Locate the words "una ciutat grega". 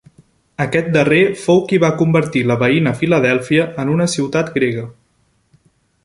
3.97-4.87